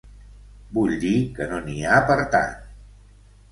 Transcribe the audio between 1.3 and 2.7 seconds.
que no n'hi ha per a tant.